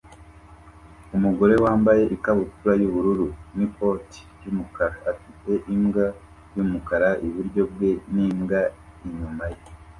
[1.15, 6.05] Umugore wambaye ikabutura y'ubururu n'ikoti ry'umukara afite imbwa
[6.55, 8.61] y'umukara iburyo bwe n'imbwa
[9.05, 9.59] inyuma ye